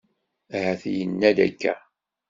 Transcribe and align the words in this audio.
Ahat 0.55 0.83
yenna-d 0.95 1.37
akka. 1.47 1.73